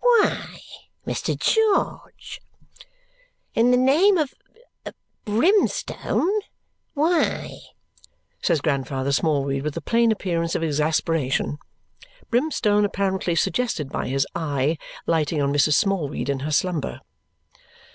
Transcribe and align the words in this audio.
"Why, 0.00 0.58
Mr. 1.06 1.38
George? 1.38 2.40
In 3.54 3.70
the 3.72 3.76
name 3.76 4.16
of 4.16 4.32
of 4.86 4.94
brimstone, 5.26 6.32
why?" 6.94 7.58
says 8.40 8.62
Grandfather 8.62 9.12
Smallweed 9.12 9.62
with 9.62 9.76
a 9.76 9.82
plain 9.82 10.10
appearance 10.10 10.54
of 10.54 10.62
exasperation. 10.64 11.58
(Brimstone 12.30 12.86
apparently 12.86 13.34
suggested 13.34 13.90
by 13.92 14.08
his 14.08 14.26
eye 14.34 14.78
lighting 15.06 15.42
on 15.42 15.52
Mrs. 15.52 15.74
Smallweed 15.74 16.30
in 16.30 16.38
her 16.40 16.52
slumber.) 16.52 17.00